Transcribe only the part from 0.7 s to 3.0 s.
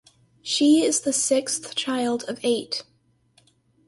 is the sixth child of eight.